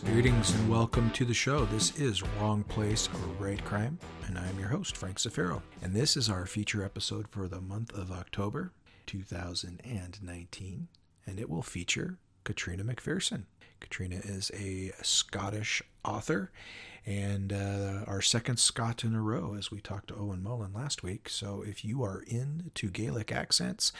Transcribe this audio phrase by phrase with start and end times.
[0.00, 1.64] greetings, and welcome to the show.
[1.66, 5.60] This is Wrong Place or Write Crime, and I'm your host, Frank Zafiro.
[5.82, 8.72] And this is our feature episode for the month of October
[9.06, 10.88] 2019,
[11.26, 13.44] and it will feature Catriona McPherson.
[13.80, 16.50] Catriona is a Scottish author
[17.04, 21.02] and uh, our second Scot in a row as we talked to Owen Mullen last
[21.02, 21.28] week.
[21.28, 23.92] So if you are into Gaelic accents,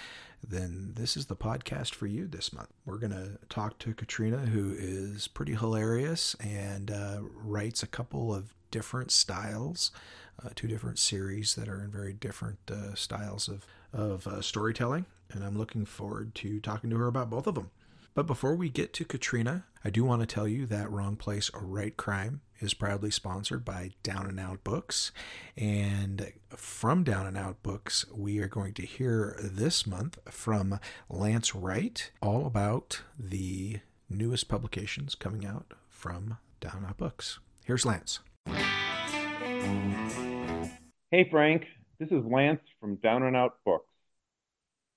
[0.46, 2.69] then this is the podcast for you this month.
[2.84, 8.32] We're going to talk to Catriona, who is pretty hilarious and uh, writes a couple
[8.34, 9.91] of different styles,
[10.45, 15.07] uh, two different series that are in very different uh, styles of, of uh, storytelling.
[15.32, 17.71] And I'm looking forward to talking to her about both of them.
[18.15, 21.51] But before we get to Catriona, I do want to tell you that Wrong Place
[21.55, 25.13] or Write Crime is proudly sponsored by Down and Out Books.
[25.57, 31.55] And from Down and Out Books, we are going to hear this month from Lance
[31.55, 37.38] Wright all about the newest publications coming out from Down and Out Books.
[37.65, 38.21] Here's Lance.
[41.10, 41.65] Hey, Frank.
[41.99, 43.87] This is Lance from Down and Out Books.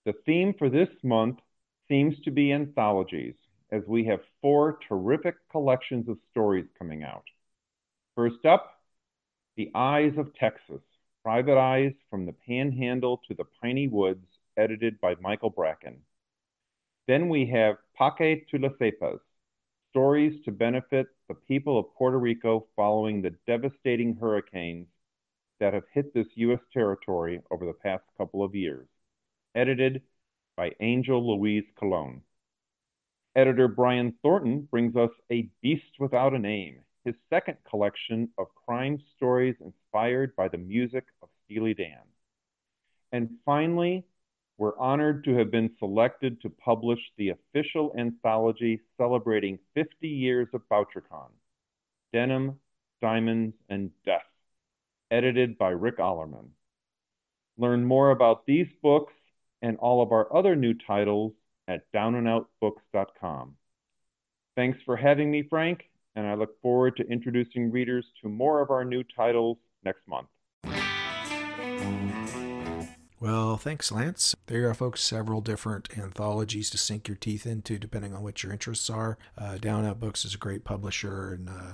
[0.05, 1.39] The theme for this month
[1.87, 3.35] seems to be anthologies,
[3.71, 7.25] as we have four terrific collections of stories coming out.
[8.15, 8.79] First up,
[9.57, 10.81] The Eyes of Texas
[11.23, 14.27] Private Eyes from the Panhandle to the Piney Woods,
[14.57, 15.97] edited by Michael Bracken.
[17.07, 19.19] Then we have Pa'que Tu Lo Sepas
[19.89, 24.87] Stories to benefit the people of Puerto Rico following the devastating hurricanes
[25.59, 26.59] that have hit this U.S.
[26.73, 28.87] territory over the past couple of years,
[29.55, 30.01] edited
[30.55, 32.21] by Angel Luis Colón.
[33.35, 38.97] Editor Brian Thornton brings us A Beast Without a Name, his second collection of crime
[39.15, 41.99] stories inspired by the music of Steely Dan.
[43.11, 44.05] And finally,
[44.57, 50.61] we're honored to have been selected to publish the official anthology celebrating 50 years of
[50.69, 51.31] Bouchercon,
[52.13, 52.57] Denim,
[53.01, 54.21] Diamonds, and Death,
[55.11, 56.47] edited by Rick Ollerman.
[57.57, 59.13] Learn more about these books
[59.65, 61.33] and all of our other new titles
[61.67, 63.55] at downandoutbooks.com.
[64.55, 68.69] Thanks for having me, Frank, and I look forward to introducing readers to more of
[68.69, 70.27] our new titles next month.
[73.19, 74.35] Well, thanks, Lance.
[74.45, 78.51] There are, folks, several different anthologies to sink your teeth into, depending on what your
[78.51, 79.17] interests are.
[79.35, 81.73] Uh, Down Out Books is a great publisher, and uh,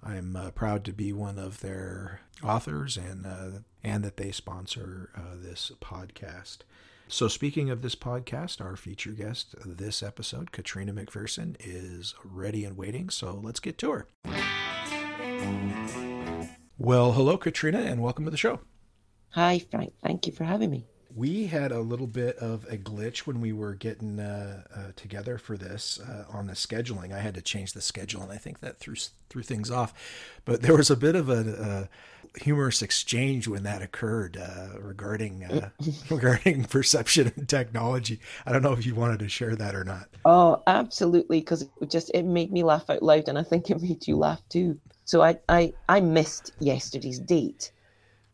[0.00, 3.50] I'm uh, proud to be one of their authors, and uh,
[3.82, 6.58] and that they sponsor uh, this podcast.
[7.12, 12.74] So, speaking of this podcast, our feature guest this episode, Catriona McPherson, is ready and
[12.74, 13.10] waiting.
[13.10, 14.06] So, let's get to her.
[16.78, 18.60] Well, hello, Catriona, and welcome to the show.
[19.32, 19.92] Hi, Frank.
[20.02, 20.86] Thank you for having me.
[21.14, 25.36] We had a little bit of a glitch when we were getting uh, uh, together
[25.36, 27.12] for this uh, on the scheduling.
[27.12, 28.94] I had to change the schedule, and I think that threw
[29.28, 29.92] threw things off.
[30.46, 31.90] But there was a bit of a,
[32.36, 35.70] humorous exchange when that occurred uh, regarding uh,
[36.10, 38.20] regarding perception and technology.
[38.46, 40.08] I don't know if you wanted to share that or not.
[40.24, 43.80] Oh, absolutely, because it just it made me laugh out loud, and I think it
[43.80, 44.78] made you laugh too.
[45.04, 47.72] So I I, I missed yesterday's date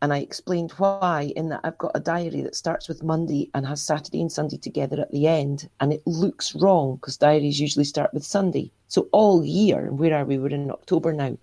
[0.01, 3.67] and I explained why in that I've got a diary that starts with Monday and
[3.67, 7.85] has Saturday and Sunday together at the end, and it looks wrong because diaries usually
[7.85, 8.71] start with Sunday.
[8.87, 10.39] So all year, and where are we?
[10.39, 11.37] We're in October now.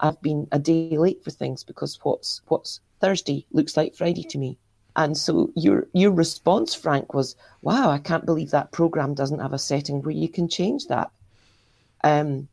[0.00, 4.38] I've been a day late for things because what's what's Thursday looks like Friday to
[4.38, 4.58] me.
[4.94, 9.54] And so your your response, Frank, was, "Wow, I can't believe that program doesn't have
[9.54, 11.10] a setting where you can change that."
[12.04, 12.48] Um,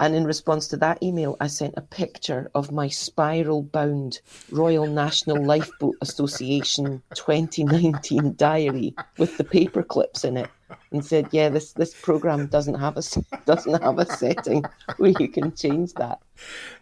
[0.00, 4.86] and in response to that email, I sent a picture of my spiral bound Royal
[4.86, 10.50] National Lifeboat Association 2019 diary with the paper clips in it
[10.90, 13.02] and said, "Yeah, this this program doesn't have a
[13.46, 14.64] doesn't have a setting
[14.96, 16.20] where you can change that."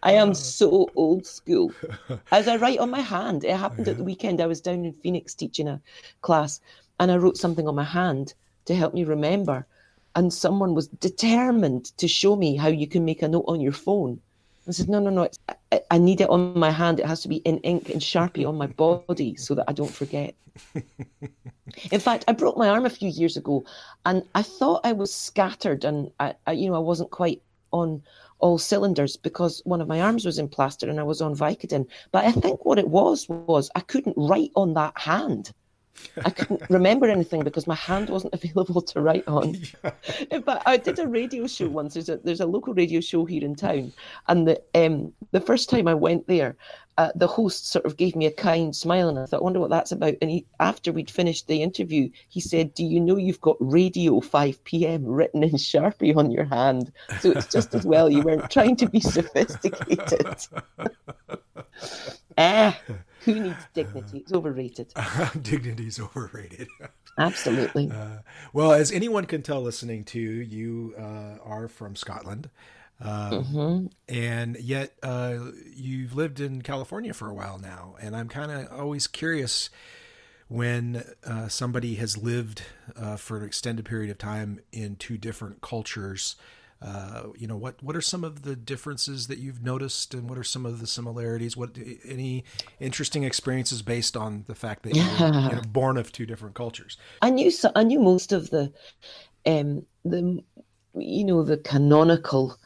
[0.01, 0.33] I am uh.
[0.33, 1.71] so old school.
[2.31, 4.41] As I write on my hand, it happened at the weekend.
[4.41, 5.81] I was down in Phoenix teaching a
[6.21, 6.59] class,
[6.99, 8.33] and I wrote something on my hand
[8.65, 9.67] to help me remember
[10.15, 13.71] and someone was determined to show me how you can make a note on your
[13.71, 14.19] phone.
[14.67, 15.29] I said, no, no, no,
[15.71, 16.99] I, I, need it on my hand.
[16.99, 19.93] It has to be in ink and Sharpie on my body so that I don't
[19.93, 20.35] forget.
[21.91, 23.65] in fact, I broke my arm a few years ago
[24.05, 28.03] and I thought I was scattered and I, I, you know, I wasn't quite on
[28.39, 31.87] all cylinders because one of my arms was in plaster and I was on Vicodin.
[32.11, 35.51] But I think what it was was I couldn't write on that hand.
[36.25, 39.57] I couldn't remember anything because my hand wasn't available to write on.
[40.43, 41.93] But I did a radio show once.
[41.93, 43.93] There's a there's a local radio show here in town,
[44.27, 46.55] and the um the first time I went there,
[46.97, 49.59] uh, the host sort of gave me a kind smile, and I thought, I wonder
[49.59, 50.15] what that's about.
[50.21, 54.19] And he, after we'd finished the interview, he said, "Do you know you've got Radio
[54.19, 55.05] 5 p.m.
[55.05, 56.91] written in Sharpie on your hand?
[57.19, 60.47] So it's just as well you weren't trying to be sophisticated."
[62.37, 62.79] ah,
[63.33, 64.19] who needs dignity?
[64.19, 64.93] It's overrated.
[65.41, 66.67] dignity is overrated.
[67.17, 67.89] Absolutely.
[67.91, 68.19] Uh,
[68.53, 72.49] well, as anyone can tell listening to you, uh, are from Scotland.
[72.99, 73.85] Um, mm-hmm.
[74.07, 75.37] And yet, uh,
[75.75, 79.69] you've lived in California for a while now, and I'm kind of always curious
[80.47, 82.63] when uh, somebody has lived
[82.95, 86.35] uh, for an extended period of time in two different cultures.
[86.83, 87.81] Uh, you know what?
[87.81, 90.87] What are some of the differences that you've noticed, and what are some of the
[90.87, 91.55] similarities?
[91.55, 92.43] What any
[92.81, 95.17] interesting experiences based on the fact that yeah.
[95.17, 96.97] you're you know, born of two different cultures?
[97.21, 98.73] I knew so, I knew most of the
[99.45, 100.43] um, the
[100.95, 102.57] you know the canonical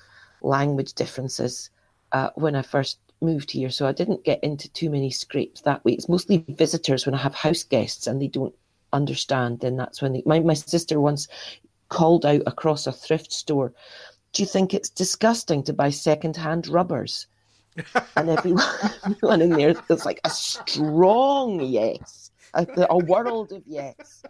[0.42, 1.70] language differences
[2.12, 5.86] uh, when I first moved here, so I didn't get into too many scrapes that
[5.86, 5.92] way.
[5.92, 8.56] It's mostly visitors when I have house guests and they don't
[8.94, 9.60] understand.
[9.60, 11.28] Then that's when they, my my sister once
[11.90, 13.74] called out across a thrift store,
[14.38, 17.26] "Do you think it's disgusting to buy second-hand rubbers?"
[18.16, 18.64] and everyone,
[19.06, 24.22] everyone in there was like a strong yes, a, a world of yes.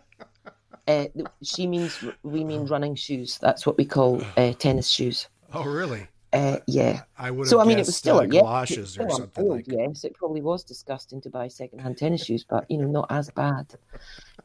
[0.87, 1.07] Uh,
[1.43, 3.37] she means we mean running shoes.
[3.41, 5.27] That's what we call uh, tennis shoes.
[5.53, 6.07] Oh, really?
[6.31, 7.01] Uh, yeah.
[7.17, 7.49] I would.
[7.49, 9.65] So I mean, it was still uh, a galoshes yeah, or something old, like.
[9.67, 13.29] Yes, it probably was disgusting to buy second-hand tennis shoes, but you know, not as
[13.31, 13.75] bad.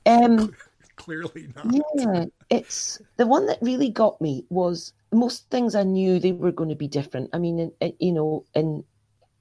[0.06, 0.52] Um,
[0.96, 1.66] Clearly not.
[1.94, 6.52] Yeah, it's the one that really got me was most things I knew they were
[6.52, 7.30] going to be different.
[7.32, 8.84] I mean, in, in, you know, in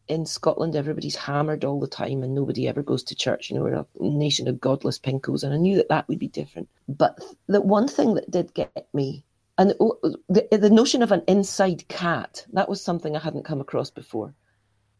[0.07, 3.49] in Scotland, everybody's hammered all the time, and nobody ever goes to church.
[3.49, 6.27] You know, we're a nation of godless pinkos, and I knew that that would be
[6.27, 6.69] different.
[6.87, 9.23] But the one thing that did get me
[9.61, 13.91] and the, the notion of an inside cat, that was something I hadn't come across
[13.91, 14.33] before.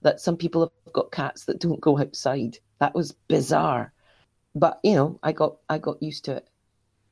[0.03, 2.59] That some people have got cats that don't go outside.
[2.79, 3.91] That was bizarre.
[4.53, 6.47] But you know, I got I got used to it.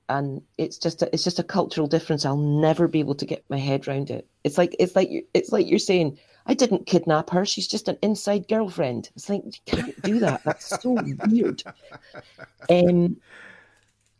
[0.09, 2.25] And it's just a, it's just a cultural difference.
[2.25, 4.27] I'll never be able to get my head around it.
[4.43, 6.17] It's like it's like it's like you're saying,
[6.47, 7.45] I didn't kidnap her.
[7.45, 9.11] She's just an inside girlfriend.
[9.15, 10.43] It's like you can't do that.
[10.43, 10.97] That's so
[11.27, 11.63] weird.
[12.69, 13.17] Um,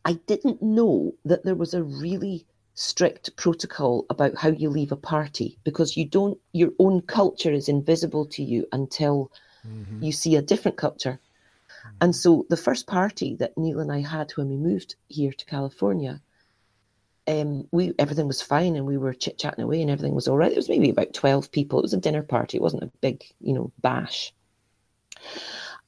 [0.06, 2.46] I didn't know that there was a really
[2.76, 7.68] strict protocol about how you leave a party because you don't your own culture is
[7.68, 9.32] invisible to you until
[9.68, 10.02] mm-hmm.
[10.02, 11.20] you see a different culture.
[12.02, 15.46] And so the first party that neil and i had when we moved here to
[15.46, 16.22] california
[17.30, 20.38] um, we everything was fine and we were chit chatting away and everything was all
[20.38, 20.52] right.
[20.52, 21.78] It was maybe about twelve people.
[21.80, 22.58] It was a dinner party.
[22.58, 24.34] It wasn't a big, you know, bash.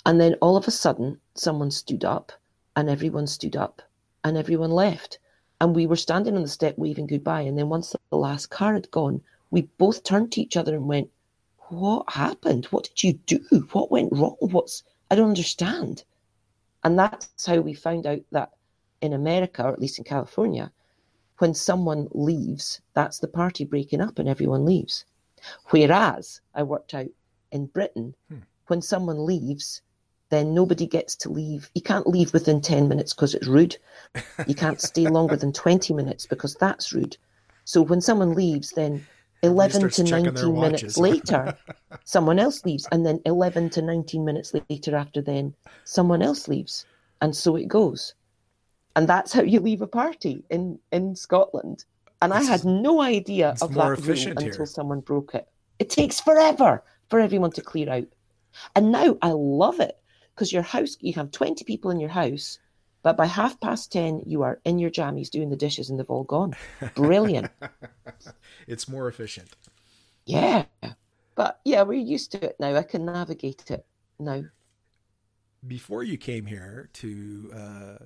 [0.06, 2.32] And then all of a sudden, someone stood up,
[2.76, 3.82] and everyone stood up,
[4.24, 5.20] and everyone left.
[5.60, 7.42] And we were standing on the step waving goodbye.
[7.42, 9.22] And then once the last car had gone,
[9.52, 11.10] we both turned to each other and went,
[11.70, 12.66] What happened?
[12.66, 13.68] What did you do?
[13.72, 14.36] What went wrong?
[14.40, 16.06] What's, I don't understand.
[16.84, 18.52] And that's how we found out that
[19.02, 20.72] in America, or at least in California,
[21.40, 25.04] when someone leaves, that's the party breaking up and everyone leaves.
[25.70, 27.10] Whereas I worked out
[27.52, 28.38] in Britain, hmm.
[28.68, 29.82] when someone leaves,
[30.30, 31.70] then nobody gets to leave.
[31.76, 33.76] You can't leave within 10 minutes because it's rude.
[34.48, 37.18] You can't stay longer than 20 minutes because that's rude.
[37.66, 39.06] So when someone leaves, then
[39.44, 41.58] 11 to 19 minutes later,
[42.04, 42.88] someone else leaves.
[42.92, 46.86] And then 11 to 19 minutes later, after then, someone else leaves.
[47.22, 48.14] And so it goes.
[48.96, 51.86] And that's how you leave a party in, in Scotland.
[52.22, 55.48] And it's, I had no idea of that rule until someone broke it.
[55.80, 58.08] It takes forever for everyone to clear out.
[58.76, 59.98] And now I love it
[60.36, 62.60] because your house, you have 20 people in your house,
[63.04, 66.10] but by half past 10, you are in your jammies doing the dishes and they've
[66.10, 66.54] all gone.
[66.96, 67.50] Brilliant.
[68.68, 69.50] it's more efficient.
[70.26, 70.66] Yeah.
[71.36, 72.76] But yeah, we're used to it now.
[72.76, 73.86] I can navigate it
[74.20, 74.44] now.
[75.66, 78.06] Before you came here to uh,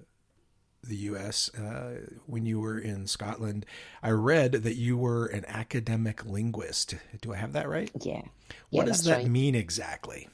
[0.84, 3.66] the U.S., uh, when you were in Scotland,
[4.04, 6.96] I read that you were an academic linguist.
[7.22, 7.92] Do I have that right?
[8.02, 8.22] Yeah.
[8.70, 9.28] What yeah, does that right.
[9.28, 10.30] mean exactly?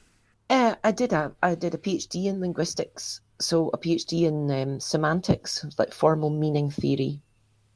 [0.50, 4.80] Uh, I did a I did a PhD in linguistics, so a PhD in um,
[4.80, 7.20] semantics, like formal meaning theory,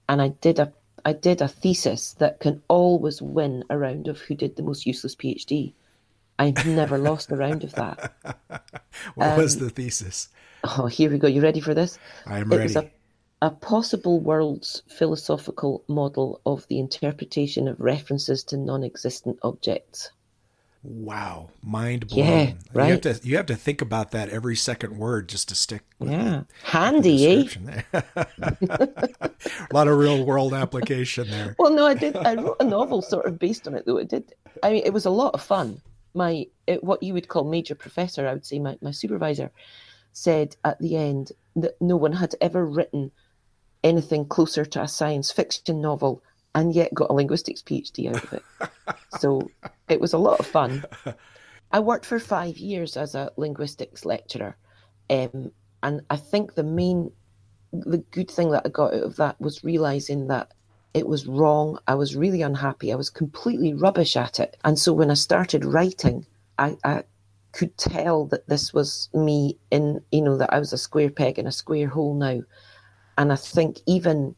[0.09, 0.73] and I did a
[1.05, 4.87] I did a thesis that can always win a round of who did the most
[4.87, 5.73] useless PhD.
[6.39, 8.13] I've never lost a round of that.
[9.15, 10.29] what um, was the thesis?
[10.65, 11.29] Oh, here we go.
[11.29, 11.99] You ready for this?
[12.27, 12.75] I am it ready.
[12.75, 12.91] Was a,
[13.41, 20.11] a possible world's philosophical model of the interpretation of references to non-existent objects.
[20.83, 22.25] Wow, mind blown.
[22.27, 22.87] Yeah, right.
[22.87, 25.83] You have to you have to think about that every second word just to stick.
[25.99, 27.45] With Yeah, the handy, eh?
[27.61, 27.85] there.
[27.93, 31.57] a lot of real world application there.
[31.59, 32.17] Well, no, I did.
[32.25, 33.97] I wrote a novel sort of based on it, though.
[33.99, 34.33] It did.
[34.63, 35.83] I mean, it was a lot of fun.
[36.15, 39.51] My it, what you would call major professor, I would say, my my supervisor,
[40.13, 43.13] said at the end that no one had ever written
[43.85, 46.23] anything closer to a science fiction novel
[46.57, 48.43] and yet got a linguistics PhD out of it.
[49.21, 49.49] so
[49.89, 50.85] it was a lot of fun.
[51.71, 54.57] I worked for five years as a linguistics lecturer,
[55.11, 57.13] um, and I think the main,
[57.73, 60.53] the good thing that I got out of that was realizing that
[60.95, 61.79] it was wrong.
[61.87, 62.91] I was really unhappy.
[62.91, 66.25] I was completely rubbish at it, and so when I started writing,
[66.59, 67.03] I, I
[67.53, 71.39] could tell that this was me in, you know, that I was a square peg
[71.39, 72.41] in a square hole now,
[73.19, 74.37] and I think even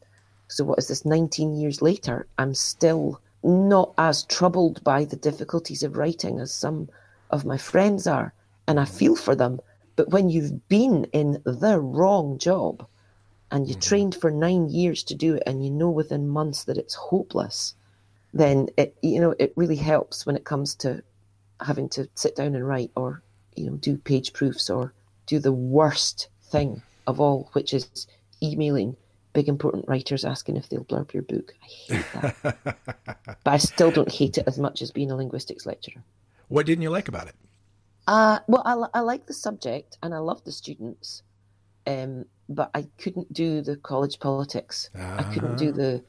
[0.51, 1.05] so, what is this?
[1.05, 6.89] Nineteen years later, I'm still not as troubled by the difficulties of writing as some
[7.29, 8.33] of my friends are,
[8.67, 9.59] and I feel for them.
[9.95, 12.87] But when you've been in the wrong job
[13.51, 13.81] and you mm-hmm.
[13.81, 17.75] trained for nine years to do it, and you know within months that it's hopeless,
[18.33, 21.03] then it you know it really helps when it comes to
[21.61, 23.21] having to sit down and write or
[23.55, 24.93] you know do page proofs or
[25.27, 28.07] do the worst thing of all, which is
[28.41, 28.95] emailing
[29.33, 31.53] big important writers asking if they'll blurb your book.
[31.61, 32.57] I hate that.
[33.43, 36.03] but I still don't hate it as much as being a linguistics lecturer.
[36.47, 37.35] What didn't you like about it?
[38.07, 41.21] Uh, well, I, I like the subject and I love the students,
[41.85, 44.89] um, but I couldn't do the college politics.
[44.95, 46.03] I couldn't do the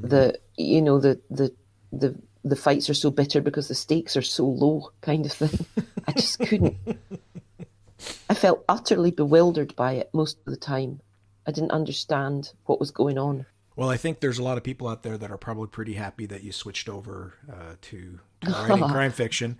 [0.00, 1.52] the you know the the
[1.92, 5.66] the the fights are so bitter because the stakes are so low kind of thing.
[6.08, 6.76] I just couldn't.
[8.30, 11.00] I felt utterly bewildered by it most of the time.
[11.46, 13.46] I didn't understand what was going on.
[13.74, 16.26] Well, I think there's a lot of people out there that are probably pretty happy
[16.26, 19.58] that you switched over uh, to, writing crime fiction.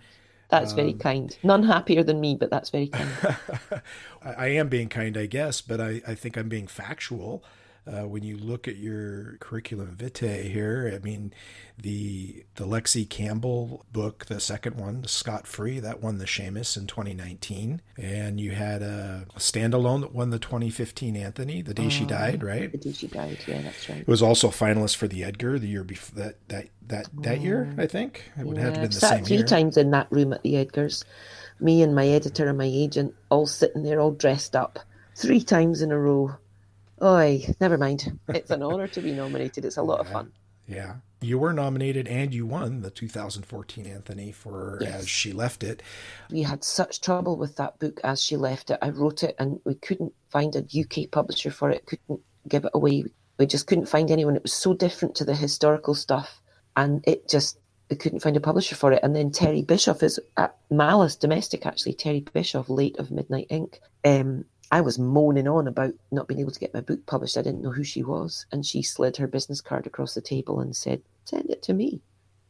[0.49, 1.35] That's very kind.
[1.41, 3.09] None happier than me, but that's very kind.
[4.23, 7.43] I, I am being kind, I guess, but I, I think I'm being factual.
[7.85, 11.33] Uh, when you look at your curriculum vitae here, I mean,
[11.77, 16.87] the the Lexi Campbell book, the second one, Scot Free, that won the Shamus in
[16.87, 22.41] 2019, and you had a, standalone that won the 2015 Anthony, the day she died,
[22.41, 22.71] right?
[22.71, 23.99] The day she died, yeah, that's right.
[23.99, 27.41] It was also a finalist for the Edgar the year before that that that that
[27.41, 28.31] year, I think.
[28.39, 29.45] It would have been the same three year.
[29.45, 31.03] times in that room at the Edgars.
[31.59, 34.79] Me and my editor and my agent all sitting there, all dressed up,
[35.15, 36.35] three times in a row.
[37.03, 38.19] Oi, never mind.
[38.29, 39.65] It's an honour to be nominated.
[39.65, 40.31] It's a lot of fun.
[40.67, 40.95] Yeah.
[41.21, 45.01] You were nominated and you won the 2014 Anthony for Yes.
[45.01, 45.83] As She Left It.
[46.31, 48.79] We had such trouble with that book as she left it.
[48.81, 52.71] I wrote it and we couldn't find a UK publisher for it, couldn't give it
[52.73, 53.05] away.
[53.37, 54.35] We just couldn't find anyone.
[54.35, 56.41] It was so different to the historical stuff
[56.77, 59.01] and it just, we couldn't find a publisher for it.
[59.03, 63.79] And then Terri Bischoff is at Malice Domestic, actually, Terri Bischoff, late of Midnight Ink.
[64.05, 67.37] Um, I was moaning on about not being able to get my book published.
[67.37, 68.47] I didn't know who she was.
[68.51, 72.01] And she slid her business card across the table and said, send it to me.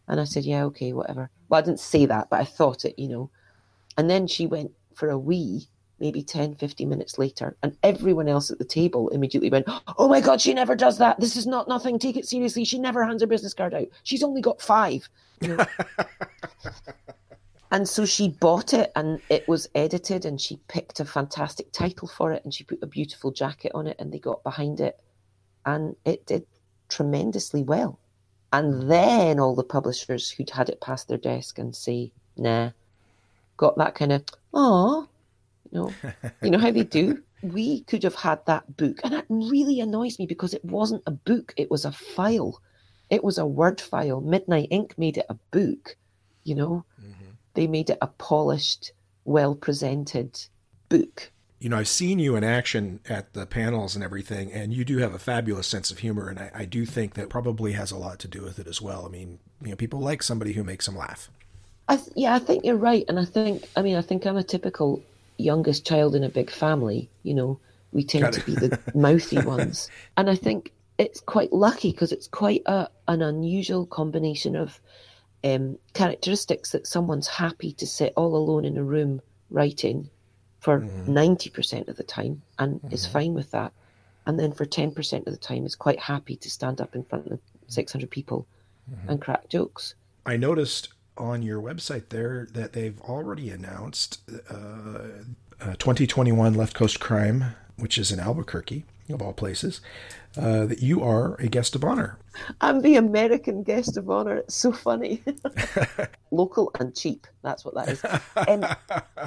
[0.08, 1.30] And I said, yeah, okay, whatever.
[1.50, 3.30] Well, I didn't say that, but I thought it, you know.
[3.98, 5.68] And then she went for a wee,
[6.00, 10.22] maybe 10, 15 minutes later, and everyone else at the table immediately went, Oh my
[10.22, 11.20] God, she never does that.
[11.20, 12.00] This is not nothing.
[12.00, 12.64] Take it seriously.
[12.64, 13.88] She never hands her business card out.
[14.04, 15.10] She's only got five.
[15.42, 15.66] You know?
[17.74, 22.08] and so she bought it and it was edited and she picked a fantastic title
[22.08, 25.00] for it and she put a beautiful jacket on it and they got behind it
[25.66, 26.46] and it did
[26.88, 27.98] tremendously well.
[28.52, 32.70] And then all the publishers who'd had it past their desk and say, nah,
[33.58, 35.08] got that kind of, oh,
[35.72, 35.94] you know,
[36.44, 37.24] you know how they do?
[37.42, 39.02] We could have had that book.
[39.04, 42.62] And that really annoys me because it wasn't a book, it was a file.
[43.10, 44.22] It was a word file.
[44.22, 45.98] Midnight Ink made it a book,
[46.46, 46.86] you know?
[47.02, 47.23] Mm-hmm.
[47.54, 48.92] They made it a polished,
[49.26, 50.40] well presented
[50.90, 51.32] book.
[51.60, 54.98] You know, I've seen you in action at the panels and everything, and you do
[54.98, 57.98] have a fabulous sense of humor, and I, I do think that probably has a
[57.98, 59.06] lot to do with it as well.
[59.06, 61.30] I mean, you know, people like somebody who makes them laugh.
[61.88, 64.38] I th- yeah, I think you're right, and I think I mean I think I'm
[64.38, 65.02] a typical
[65.38, 67.10] youngest child in a big family.
[67.24, 67.60] You know,
[67.92, 68.46] we tend Got to it.
[68.46, 73.22] be the mouthy ones, and I think it's quite lucky because it's quite a an
[73.22, 74.80] unusual combination of
[75.44, 80.10] um, characteristics that someone's happy to sit all alone in a room writing
[80.60, 83.74] for 90% of the time and is fine with that,
[84.26, 87.28] and then for 10% of the time is quite happy to stand up in front
[87.28, 88.48] of 600 people
[89.08, 89.96] and crack jokes.
[90.26, 94.54] I noticed on your website there that they've already announced uh,
[95.62, 98.86] uh, 2021 Left Coast Crime, which is in Albuquerque.
[99.10, 99.82] Of all places,
[100.38, 102.18] uh, that you are a guest of honor.
[102.62, 104.38] I'm the American guest of honor.
[104.38, 105.24] It's so funny.
[106.32, 107.28] Local and cheap.
[107.44, 108.04] That's what that is.
[108.48, 108.66] Um,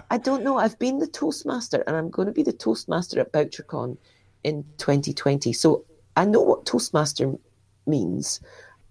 [0.10, 0.58] I don't know.
[0.58, 3.96] I've been the Toastmaster and I'm going to be the Toastmaster at BoucherCon
[4.44, 5.52] in 2020.
[5.52, 5.84] So
[6.16, 7.34] I know what Toastmaster
[7.86, 8.40] means.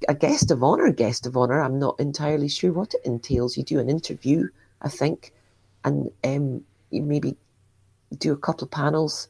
[0.07, 1.61] A guest of honor, guest of honor.
[1.61, 3.57] I'm not entirely sure what it entails.
[3.57, 4.47] You do an interview,
[4.81, 5.33] I think,
[5.83, 7.35] and um, you maybe
[8.17, 9.29] do a couple of panels,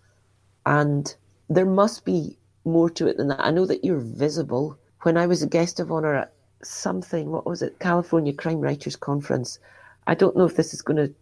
[0.66, 1.16] and
[1.50, 3.46] there must be more to it than that.
[3.46, 4.78] I know that you're visible.
[5.04, 6.34] When I was a guest of honor at
[6.64, 9.60] something, what was it, California Crime Writers Conference,
[10.08, 11.14] I don't know if this is going to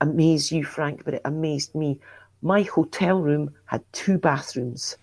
[0.00, 2.00] amaze you, Frank, but it amazed me.
[2.42, 4.96] My hotel room had two bathrooms.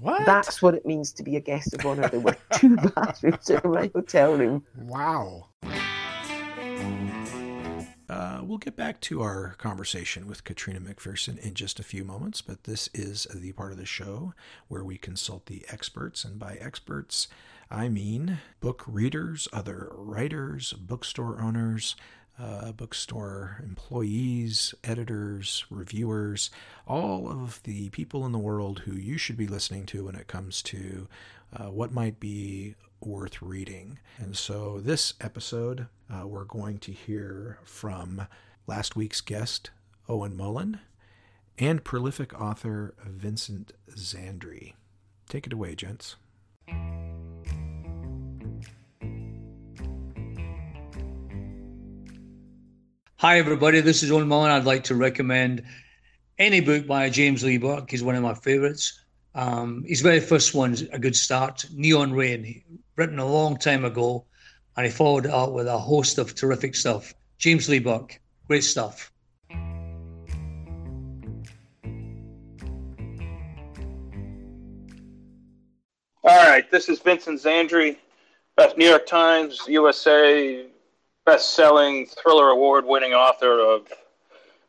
[0.00, 0.26] What?
[0.26, 2.08] That's what it means to be a guest of honor.
[2.08, 4.64] There were two bathrooms in my hotel room.
[4.76, 5.48] Wow.
[8.08, 12.42] Uh, we'll get back to our conversation with Catriona McPherson in just a few moments,
[12.42, 14.34] but this is the part of the show
[14.68, 16.22] where we consult the experts.
[16.24, 17.28] And by experts,
[17.70, 21.96] I mean book readers, other writers, bookstore owners,
[22.38, 26.50] uh, bookstore employees, editors, reviewers,
[26.86, 30.26] all of the people in the world who you should be listening to when it
[30.26, 31.08] comes to
[31.56, 32.74] uh, what might be
[33.06, 33.98] worth reading.
[34.18, 38.26] And so, this episode, uh, we're going to hear from
[38.66, 39.70] last week's guest,
[40.08, 40.80] Owen Mullen,
[41.58, 44.74] and prolific author Vincent Zandri.
[45.28, 46.16] Take it away, gents.
[53.16, 53.80] Hi, everybody.
[53.80, 54.50] This is Owen Mullen.
[54.50, 55.62] I'd like to recommend
[56.38, 57.90] any book by James Lee Burke.
[57.90, 59.00] He's one of my favorites.
[59.34, 62.62] Um, his very first one's a good start, Neon Rain,
[62.96, 64.24] written a long time ago,
[64.76, 67.14] and he followed it up with a host of terrific stuff.
[67.38, 69.10] James Lee Burke, great stuff.
[76.26, 77.96] All right, this is Vincent Zandri,
[78.56, 80.64] best New York Times, USA,
[81.26, 83.92] best-selling thriller award-winning author of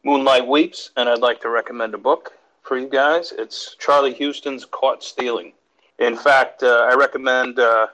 [0.03, 3.34] Moonlight Weeps, and I'd like to recommend a book for you guys.
[3.38, 5.53] It's Charlie Huston's Caught Stealing.
[6.00, 7.88] In fact, uh, I recommend uh,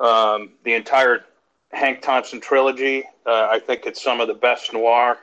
[0.00, 1.24] um, the entire
[1.72, 3.04] Hank Thompson trilogy.
[3.26, 5.18] Uh, I think it's some of the best noir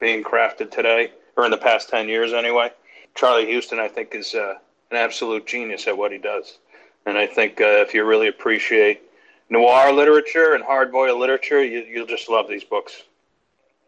[0.00, 2.70] being crafted today, or in the past 10 years anyway.
[3.14, 4.54] Charlie Huston, I think, is uh,
[4.90, 6.58] an absolute genius at what he does.
[7.06, 9.02] And I think uh, if you really appreciate
[9.50, 13.02] noir literature and hardboiled literature, you, you'll just love these books.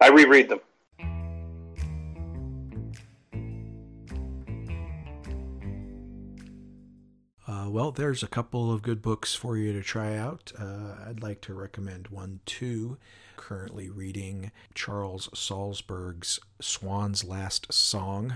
[0.01, 0.61] I reread them.
[7.75, 10.53] Well, there's a couple of good books for you to try out.
[10.57, 12.99] Uh, I'd like to recommend one, too.
[13.37, 18.33] Currently reading Charles Salzberg's Swan's Last Song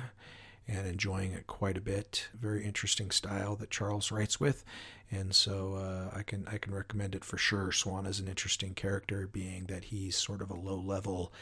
[0.67, 2.27] and enjoying it quite a bit.
[2.35, 4.65] Very interesting style that Charles writes with,
[5.09, 7.71] and so uh, I can I can recommend it for sure.
[7.71, 11.33] Swan is an interesting character, being that he's sort of a low level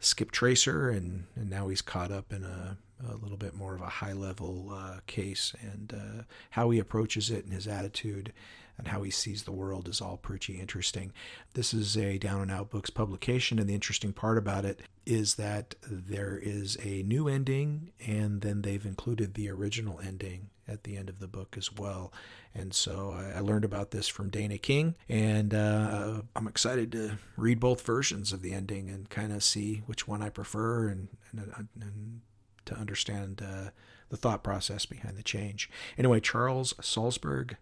[0.00, 2.76] skip tracer, and, and now he's caught up in a,
[3.08, 7.30] a little bit more of a high level uh, case, and uh, how he approaches
[7.30, 8.32] it and his attitude
[8.78, 11.12] and how he sees the world is all pretty interesting.
[11.54, 15.36] This is a Down and Out Books publication, and the interesting part about it is
[15.36, 20.96] that there is a new ending, and then they've included the original ending at the
[20.96, 22.12] end of the book as well.
[22.54, 27.18] And so I, I learned about this from Dana King, and uh, I'm excited to
[27.36, 31.08] read both versions of the ending and kind of see which one I prefer and,
[31.32, 32.20] and, and
[32.66, 33.70] to understand uh,
[34.08, 35.70] the thought process behind the change.
[35.98, 37.56] Anyway, Charles Salzberg,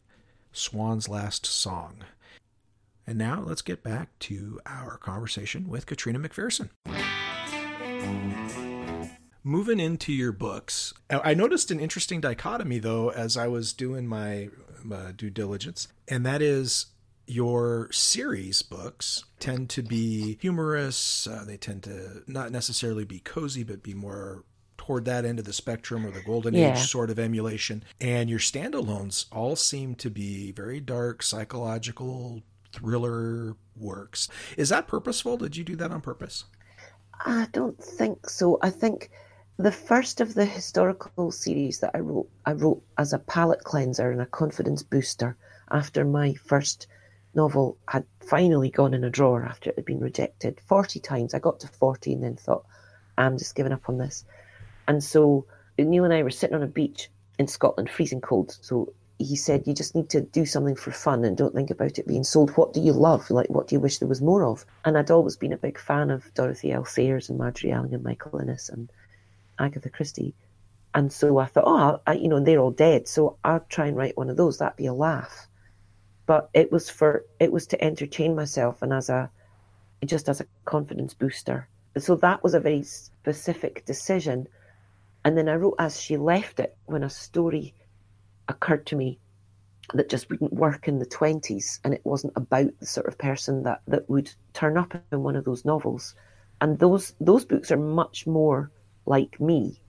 [0.53, 2.05] Swan's Last Song.
[3.07, 6.71] And now let's get back to our conversation with Catriona McPherson.
[9.47, 14.49] Moving into your books, I noticed an interesting dichotomy though as I was doing my
[14.91, 16.87] uh, due diligence, and that is
[17.27, 21.27] your series books tend to be humorous.
[21.27, 24.45] Uh, they tend to not necessarily be cozy, but be more
[24.79, 26.73] toward that end of the spectrum or the golden Yeah.
[26.73, 27.85] age sort of emulation.
[28.01, 34.29] And your standalones all seem to be very dark, psychological thriller works.
[34.57, 35.37] Is that purposeful?
[35.37, 36.45] Did you do that on purpose?
[37.27, 38.59] I don't think so.
[38.63, 39.11] I think
[39.57, 44.11] the first of the historical series that I wrote, I wrote as a palate cleanser
[44.11, 45.37] and a confidence booster
[45.71, 46.89] after my first
[47.35, 51.35] novel had finally gone in a drawer after it had been rejected 40 times.
[51.35, 52.65] I got to 40 and then thought,
[53.17, 54.25] I'm just giving up on this.
[54.89, 55.47] And so
[55.79, 58.57] Neil and I were sitting on a beach in Scotland, freezing cold.
[58.61, 61.99] So he said, You just need to do something for fun and don't think about
[62.01, 62.51] it being sold.
[62.57, 63.31] What do you love?
[63.31, 64.67] Like, what do you wish there was more of?
[64.85, 66.85] And I'd always been a big fan of Dorothy L.
[66.85, 68.91] Sayers and Margery Allingham and Michael Innes and
[69.59, 70.35] Agatha Christie.
[70.95, 73.97] And so I thought, oh, I, you know, they're all dead, so I'll try and
[73.97, 74.59] write one of those.
[74.59, 75.49] That'd be a laugh.
[76.27, 79.31] But it was for it was to entertain myself and as a
[80.05, 81.69] just as a confidence booster.
[81.99, 84.47] So that was a very specific decision.
[85.25, 87.75] And then I wrote as she left it when a story
[88.49, 89.19] occurred to me
[89.93, 93.63] that just wouldn't work in the 20s and it wasn't about the sort of person
[93.65, 96.15] that, that would turn up in one of those novels
[96.61, 98.71] and those those books are much more
[99.07, 99.81] like me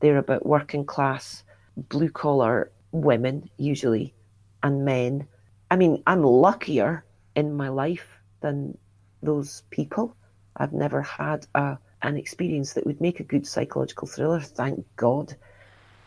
[0.00, 1.42] they're about working class
[1.76, 4.14] blue collar women usually
[4.62, 5.26] and men.
[5.70, 8.06] I mean i'm luckier in my life
[8.40, 8.76] than
[9.22, 10.16] those people.
[10.56, 15.34] I've never had a, an experience that would make a good psychological thriller thank god.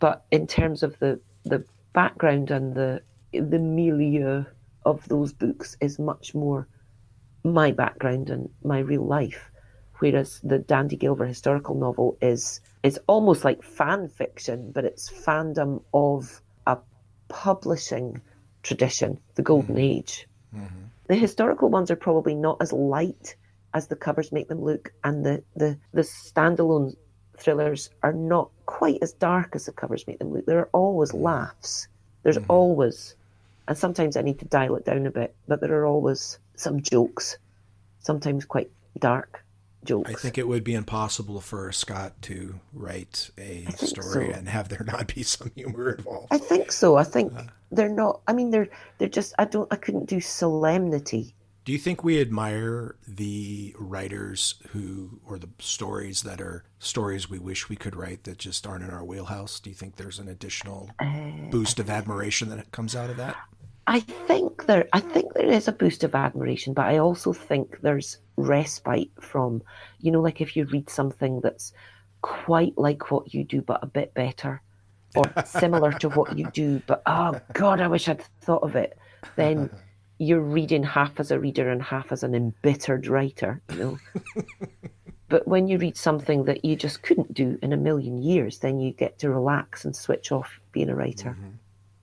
[0.00, 4.44] But in terms of the the background and the the milieu
[4.84, 6.66] of those books is much more
[7.44, 9.49] my background and my real life,
[10.00, 15.82] whereas the Dandy Gilver historical novel is is almost like fan fiction, but it's fandom
[15.92, 16.78] of a
[17.28, 18.20] publishing
[18.62, 19.98] tradition, the Golden mm-hmm.
[19.98, 20.26] Age.
[20.56, 20.84] Mm-hmm.
[21.08, 23.36] The historical ones are probably not as light
[23.74, 26.96] as the covers make them look, and the the the standalone
[27.36, 30.46] thrillers are not quite as dark as the covers make them look.
[30.46, 31.24] There are always mm-hmm.
[31.24, 31.88] laughs.
[32.22, 32.50] There's mm-hmm.
[32.50, 33.14] always
[33.68, 36.82] and sometimes I need to dial it down a bit, but there are always some
[36.82, 37.38] jokes,
[38.00, 39.44] sometimes quite dark
[39.84, 40.10] jokes.
[40.10, 44.38] I think it would be impossible for Scott to write a story so.
[44.38, 46.28] and have there not be some humor involved.
[46.30, 46.96] I think so.
[46.96, 48.20] I think uh, they're not.
[48.26, 49.34] I mean, they're they're just.
[49.38, 49.72] I don't.
[49.72, 51.34] I couldn't do solemnity.
[51.64, 57.38] Do you think we admire the writers who, or the stories that are stories we
[57.38, 59.60] wish we could write that just aren't in our wheelhouse?
[59.60, 63.36] Do you think there's an additional uh, boost of admiration that comes out of that?
[63.86, 67.80] I think there I think there is a boost of admiration, but I also think
[67.80, 69.62] there's respite from,
[70.00, 71.72] you know, like if you read something that's
[72.22, 74.60] quite like what you do but a bit better
[75.16, 78.96] or similar to what you do, but oh god, I wish I'd thought of it.
[79.36, 79.70] Then
[80.18, 83.98] you're reading half as a reader and half as an embittered writer, you know.
[85.28, 88.78] but when you read something that you just couldn't do in a million years, then
[88.78, 91.56] you get to relax and switch off being a writer mm-hmm.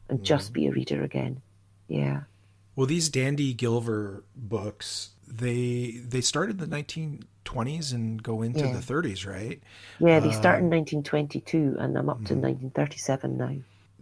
[0.09, 0.23] and mm-hmm.
[0.23, 1.41] just be a reader again.
[1.87, 2.21] Yeah.
[2.75, 8.73] Well, these Dandy Gilver books, they they started in the 1920s and go into yeah.
[8.73, 9.61] the 30s, right?
[9.99, 12.41] Yeah, they start in 1922 uh, and I'm up to mm-hmm.
[12.41, 13.55] 1937 now.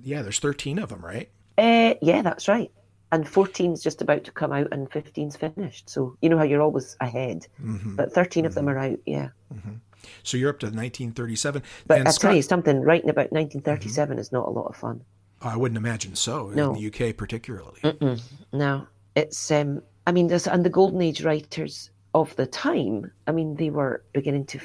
[0.03, 1.29] Yeah, there's 13 of them, right?
[1.57, 2.69] Uh, yeah, that's right.
[3.11, 5.89] And 14's just about to come out and 15's finished.
[5.89, 7.47] So, you know how you're always ahead.
[7.63, 7.95] Mm-hmm.
[7.95, 8.47] But 13 mm-hmm.
[8.47, 8.77] of them mm-hmm.
[8.77, 9.29] are out, yeah.
[9.53, 9.75] Mm-hmm.
[10.23, 11.63] So you're up to 1937.
[11.87, 12.29] But I'll Scott...
[12.29, 14.19] tell you something, writing about 1937 mm-hmm.
[14.19, 15.01] is not a lot of fun.
[15.41, 16.73] I wouldn't imagine so no.
[16.73, 17.79] in the UK, particularly.
[17.83, 18.21] Mm-mm.
[18.53, 19.51] No, it's.
[19.51, 23.11] Um, I mean, there's and the golden age writers of the time.
[23.27, 24.59] I mean, they were beginning to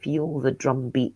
[0.00, 1.14] feel the drum beat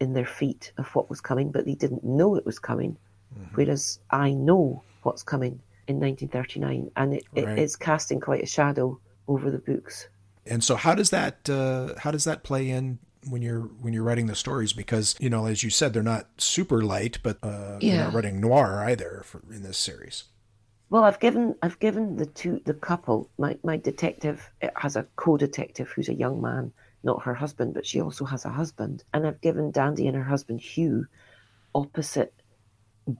[0.00, 2.96] in their feet of what was coming, but they didn't know it was coming.
[3.34, 3.54] Mm-hmm.
[3.54, 7.58] Whereas I know what's coming in 1939, and it, right.
[7.58, 10.08] it is casting quite a shadow over the books.
[10.46, 12.98] And so, how does that uh, how does that play in
[13.30, 16.26] when you're when you're writing the stories because you know as you said they're not
[16.38, 17.94] super light but uh, yeah.
[17.94, 20.24] you're not writing noir either for, in this series
[20.90, 25.88] well i've given i've given the two the couple my, my detective has a co-detective
[25.88, 29.40] who's a young man not her husband but she also has a husband and i've
[29.40, 31.06] given dandy and her husband hugh
[31.74, 32.32] opposite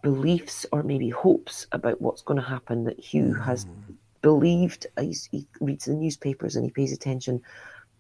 [0.03, 3.45] beliefs or maybe hopes about what's going to happen that hugh mm.
[3.45, 3.67] has
[4.21, 4.87] believed
[5.31, 7.41] he reads the newspapers and he pays attention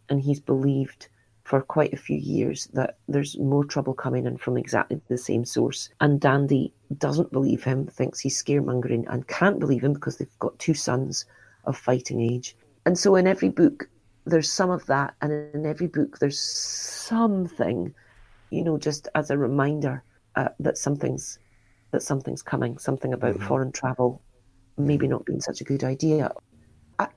[0.08, 1.08] and he's believed
[1.48, 5.46] for quite a few years that there's more trouble coming in from exactly the same
[5.46, 5.88] source.
[6.00, 10.58] And Dandy doesn't believe him, thinks he's scaremongering, and can't believe him because they've got
[10.58, 11.24] two sons
[11.64, 12.54] of fighting age.
[12.84, 13.88] And so in every book,
[14.26, 17.94] there's some of that, and in every book, there's something,
[18.50, 20.02] you know, just as a reminder
[20.36, 21.38] uh, that something's
[21.92, 23.46] that something's coming, something about mm-hmm.
[23.46, 24.20] foreign travel
[24.76, 26.30] maybe not being such a good idea.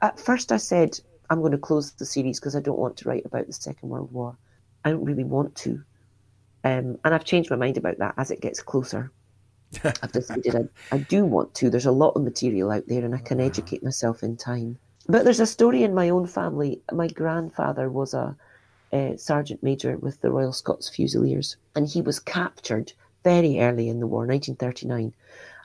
[0.01, 0.99] At first, I said
[1.31, 3.87] I'm going to close the series because I don't want to write about the Second
[3.87, 4.35] World War.
[4.83, 5.81] I don't really want to.
[6.65, 9.13] Um, and I've changed my mind about that as it gets closer.
[9.85, 11.69] I've decided I, I do want to.
[11.69, 14.77] There's a lot of material out there and I can educate myself in time.
[15.07, 16.81] But there's a story in my own family.
[16.91, 18.35] My grandfather was a,
[18.91, 22.91] a sergeant major with the Royal Scots Fusiliers and he was captured
[23.23, 25.13] very early in the war, 1939.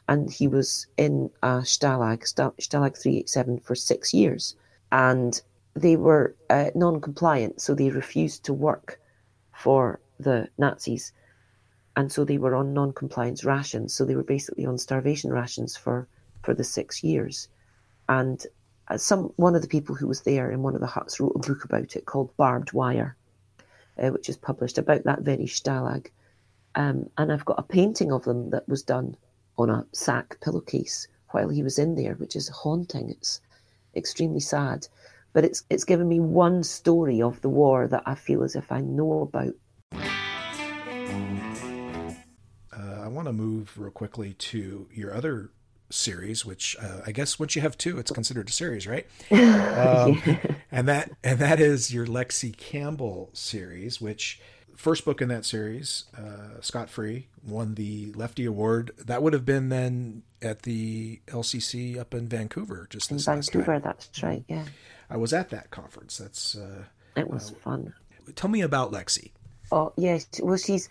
[0.09, 4.55] And he was in a Stalag, Stalag 387, for six years.
[4.93, 5.43] And
[5.77, 8.99] they were uh, non-compliant, so they refused to work
[9.53, 11.13] for the Nazis,
[11.95, 13.95] and so they were on non-compliance rations.
[13.95, 16.09] So they were basically on starvation rations for
[16.43, 17.49] for the six years.
[18.09, 18.45] And
[18.89, 21.37] uh, some one of the people who was there in one of the huts wrote
[21.37, 23.17] a book about it called Barbed Wire,
[23.99, 26.07] uh, which is published about that very Stalag.
[26.75, 29.17] Um, and I've got a painting of them that was done
[29.59, 33.11] on a sack pillowcase while he was in there, which is haunting.
[33.11, 33.41] It's
[33.95, 34.87] extremely sad.
[35.37, 38.73] But it's it's given me one story of the war that I feel as if
[38.73, 39.53] I know about.
[42.73, 45.51] Uh, I want to move real quickly to your other
[45.91, 49.07] series, which uh, I guess once you have two, it's considered a series, right?
[49.31, 50.23] Um,
[50.73, 54.41] and that and that is your Lexi Campbell series, which
[54.75, 58.93] first book in that series, uh, Scot Free, won the Lefty Award.
[58.97, 63.79] That would have been then at the LCC up in Vancouver, just in Vancouver.
[63.81, 64.43] That's right.
[64.49, 64.65] Yeah,
[65.11, 66.19] I was at that conference.
[66.19, 66.85] That's uh,
[67.17, 67.95] it was fun.
[68.35, 69.31] Tell me about Lexi.
[69.73, 70.89] Oh yes, well she's.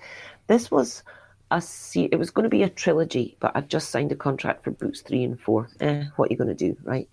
[0.48, 1.04] This was
[1.52, 4.64] a se- It was going to be a trilogy, but I've just signed a contract
[4.64, 5.70] for books three and four.
[5.80, 7.10] Eh, what are you going to do, right?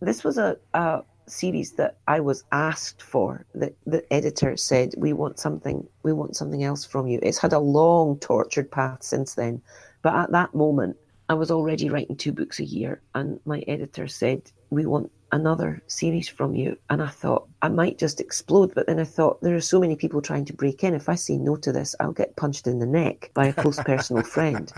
[0.00, 3.44] This was a, a series that I was asked for.
[3.54, 5.86] The, the editor said, "We want something.
[6.02, 9.62] We want something else from you." It's had a long, tortured path since then,
[10.02, 10.96] but at that moment,
[11.28, 15.82] I was already writing two books a year, and my editor said, "We want another
[15.86, 19.56] series from you." And I thought I might just explode, but then I thought there
[19.56, 20.94] are so many people trying to break in.
[20.94, 23.80] If I say no to this, I'll get punched in the neck by a close
[23.84, 24.72] personal friend.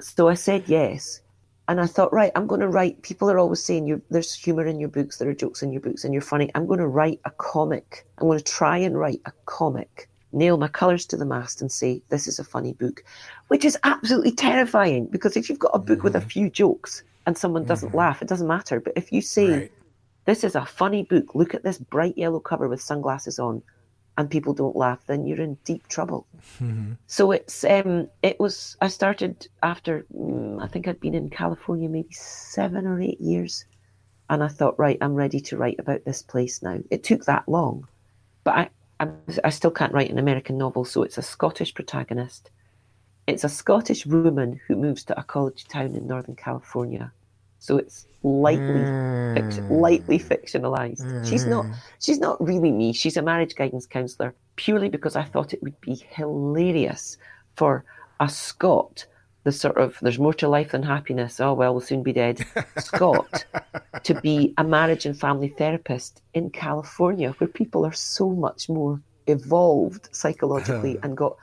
[0.00, 1.20] So I said yes
[1.66, 3.02] and I thought, right, I'm going to write.
[3.02, 6.04] People are always saying there's humor in your books, there are jokes in your books,
[6.04, 6.50] and you're funny.
[6.54, 8.06] I'm going to write a comic.
[8.18, 11.72] I'm going to try and write a comic, nail my colours to the mast, and
[11.72, 13.02] say this is a funny book,
[13.48, 16.04] which is absolutely terrifying because if you've got a book mm-hmm.
[16.04, 16.28] with a mm-hmm.
[16.28, 17.98] few jokes and someone doesn't mm-hmm.
[17.98, 18.80] laugh, it doesn't matter.
[18.80, 19.72] But if you say right.
[20.24, 23.62] this is a funny book, look at this bright yellow cover with sunglasses on,
[24.16, 26.26] and people don't laugh, then you're in deep trouble.
[26.62, 26.92] Mm-hmm.
[27.06, 28.76] So it's um, it was.
[28.80, 33.64] I started after um, I think I'd been in California maybe seven or eight years,
[34.30, 36.78] and I thought, right, I'm ready to write about this place now.
[36.90, 37.88] It took that long,
[38.44, 39.08] but I I,
[39.42, 42.50] I still can't write an American novel, so it's a Scottish protagonist.
[43.26, 47.12] It's a Scottish woman who moves to a college town in Northern California
[47.64, 49.70] so it's lightly mm.
[49.70, 51.00] lightly fictionalized.
[51.00, 51.26] Mm.
[51.26, 51.74] She's not mm.
[51.98, 52.92] she's not really me.
[52.92, 57.16] She's a marriage guidance counselor purely because I thought it would be hilarious
[57.56, 57.82] for
[58.20, 59.06] a Scot,
[59.44, 61.40] the sort of there's more to life than happiness.
[61.40, 62.44] Oh well, we'll soon be dead.
[62.76, 63.46] Scot
[64.02, 69.00] to be a marriage and family therapist in California, where people are so much more
[69.26, 71.34] evolved psychologically and got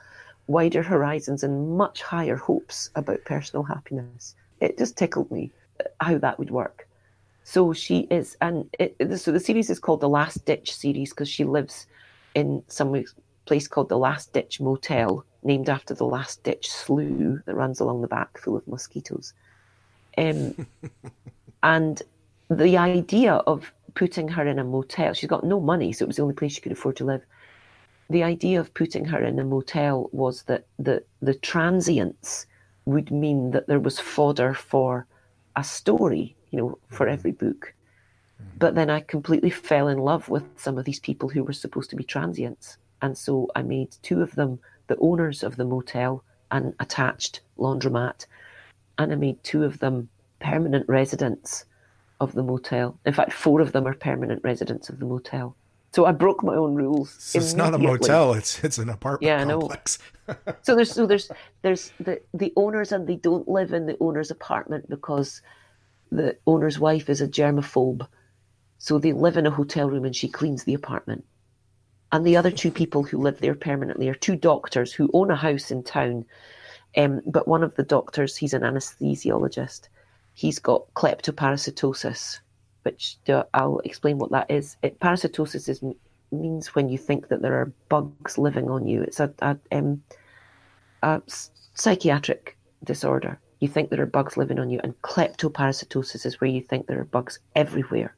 [0.46, 4.34] wider horizons and much higher hopes about personal happiness.
[4.60, 5.50] It just tickled me
[6.00, 6.88] how that would work.
[7.44, 11.28] So she is, and it, so the series is called the Last Ditch series because
[11.28, 11.86] she lives
[12.34, 13.04] in some
[13.46, 18.00] place called the Last Ditch Motel, named after the Last Ditch slough that runs along
[18.02, 19.34] the back, full of mosquitoes.
[20.16, 20.66] Um,
[21.62, 22.00] and
[22.48, 26.16] the idea of putting her in a motel, she's got no money, so it was
[26.16, 27.22] the only place she could afford to live.
[28.10, 32.46] The idea of putting her in a motel was that the the transients
[32.84, 35.06] would mean that there was fodder for
[35.56, 37.14] a story, you know, for mm-hmm.
[37.14, 37.74] every book.
[38.42, 38.58] Mm-hmm.
[38.58, 41.90] But then I completely fell in love with some of these people who were supposed
[41.90, 42.76] to be transients.
[43.00, 48.26] And so I made two of them the owners of the motel and attached laundromat.
[48.98, 50.08] And I made two of them
[50.40, 51.64] permanent residents
[52.20, 52.98] of the motel.
[53.06, 55.56] In fact, four of them are permanent residents of the motel.
[55.94, 57.14] So I broke my own rules.
[57.18, 59.98] So it's not a motel; it's it's an apartment yeah, complex.
[60.26, 60.54] I know.
[60.62, 64.30] so there's so there's there's the the owners and they don't live in the owner's
[64.30, 65.42] apartment because
[66.10, 68.06] the owner's wife is a germaphobe.
[68.78, 71.24] So they live in a hotel room and she cleans the apartment.
[72.10, 75.36] And the other two people who live there permanently are two doctors who own a
[75.36, 76.26] house in town.
[76.96, 79.88] Um, but one of the doctors, he's an anesthesiologist.
[80.34, 82.40] He's got kleptoparasitosis,
[82.82, 83.18] which
[83.54, 84.76] I'll explain what that is.
[84.82, 85.82] It, parasitosis is,
[86.30, 89.02] means when you think that there are bugs living on you.
[89.02, 90.02] It's a, a, um,
[91.02, 91.22] a
[91.74, 93.38] psychiatric disorder.
[93.60, 97.00] You think there are bugs living on you, and kleptoparasitosis is where you think there
[97.00, 98.14] are bugs everywhere.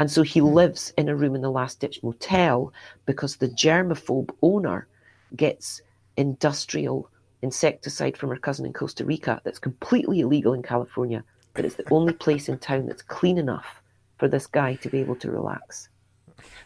[0.00, 0.46] And so he hmm.
[0.46, 2.72] lives in a room in the last ditch motel
[3.06, 4.88] because the germaphobe owner
[5.36, 5.82] gets
[6.16, 7.08] industrial
[7.42, 11.22] insecticide from her cousin in Costa Rica that's completely illegal in California
[11.54, 13.82] but it's the only place in town that's clean enough
[14.18, 15.88] for this guy to be able to relax.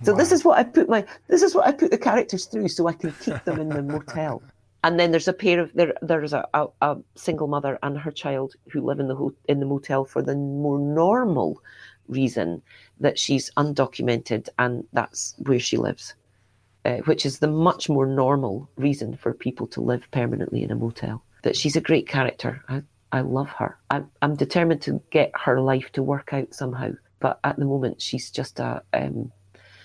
[0.02, 0.18] So wow.
[0.18, 2.86] this is what I put my this is what I put the characters through so
[2.88, 4.42] I can keep them in the motel.
[4.82, 8.10] And then there's a pair of there there's a, a, a single mother and her
[8.10, 11.62] child who live in the ho- in the motel for the more normal
[12.08, 12.60] reason
[13.00, 16.14] that she's undocumented and that's where she lives,
[16.84, 20.76] uh, which is the much more normal reason for people to live permanently in a
[20.76, 21.22] motel.
[21.42, 22.62] That she's a great character.
[22.68, 22.82] I,
[23.14, 23.78] I love her.
[23.90, 26.90] I'm, I'm determined to get her life to work out somehow.
[27.20, 29.30] But at the moment, she's just a um,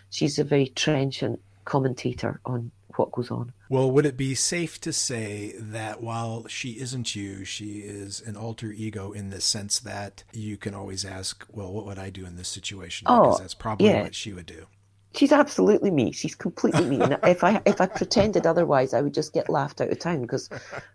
[0.09, 3.53] she's a very trenchant commentator on what goes on.
[3.69, 8.35] Well, would it be safe to say that while she isn't you, she is an
[8.35, 12.25] alter ego in the sense that you can always ask, well, what would I do
[12.25, 13.05] in this situation?
[13.05, 14.01] Because Oh, that's probably yeah.
[14.01, 14.65] what she would do.
[15.13, 16.11] She's absolutely me.
[16.13, 16.99] She's completely me.
[16.99, 20.21] And if I if I pretended otherwise, I would just get laughed out of town
[20.21, 20.49] because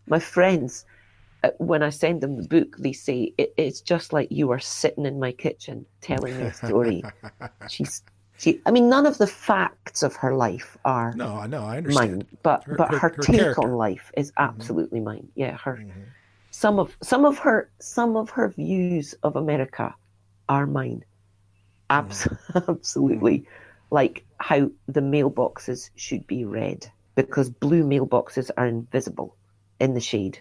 [0.09, 0.85] my friends,
[1.45, 4.59] Uh, when I send them the book, they say it, it's just like you are
[4.59, 7.05] sitting in my kitchen telling me a story.
[7.69, 8.03] She's
[8.39, 8.61] she.
[8.67, 12.11] I mean, none of the facts of her life are No, I know, I understand.
[12.11, 13.63] mine, but Her- but her- her, take character.
[13.63, 14.49] on life is mm-hmm.
[14.49, 15.29] absolutely mine.
[15.35, 15.93] Yeah, her Mhm.
[16.51, 19.95] some of some of her some of her views of America
[20.49, 21.05] are mine.
[21.91, 22.71] Abs- mm-hmm.
[22.73, 23.41] absolutely.
[23.41, 23.95] Mm-hmm.
[24.01, 26.81] Like how the mailboxes should be read
[27.21, 29.37] because blue mailboxes are invisible
[29.79, 30.39] in the shade.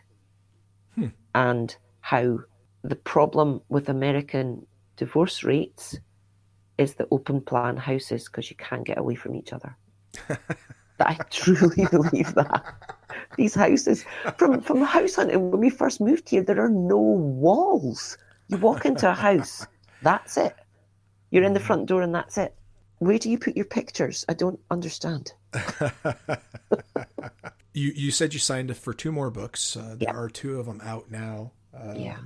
[0.95, 1.07] Hmm.
[1.35, 2.39] And how
[2.83, 4.65] the problem with American
[4.97, 5.97] divorce rates
[6.77, 9.75] is the open plan houses because you can't get away from each other.
[10.99, 12.63] I truly believe that.
[13.37, 14.05] These houses,
[14.37, 18.17] from from house hunting, when we first moved here, there are no walls.
[18.47, 19.65] You walk into a house,
[20.01, 20.55] that's it.
[21.31, 22.55] You're in the front door, and that's it.
[22.99, 24.23] Where do you put your pictures?
[24.29, 25.33] I don't understand.
[27.75, 29.75] You you said you signed for two more books.
[29.75, 30.15] Uh, there Yeah.
[30.15, 31.53] are two of them out now.
[31.73, 32.17] Um, Yeah.